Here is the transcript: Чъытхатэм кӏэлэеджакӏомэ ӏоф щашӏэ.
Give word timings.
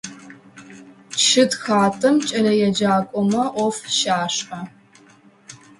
Чъытхатэм 1.25 2.15
кӏэлэеджакӏомэ 2.27 3.43
ӏоф 3.55 3.77
щашӏэ. 3.97 4.59